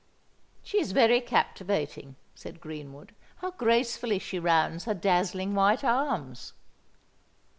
"She 0.63 0.81
is 0.81 0.93
very 0.93 1.21
captivating," 1.21 2.15
said 2.33 2.59
Greenwood. 2.59 3.13
"How 3.37 3.51
gracefully 3.51 4.17
she 4.17 4.39
rounds 4.39 4.85
her 4.85 4.95
dazzling 4.95 5.53
white 5.53 5.83
arms!" 5.83 6.53